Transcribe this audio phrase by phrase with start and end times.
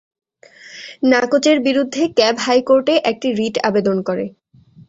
[1.11, 4.25] নাকচের বিরুদ্ধে ক্যাব হাইকোর্টে একটি রিট আবেদন করে।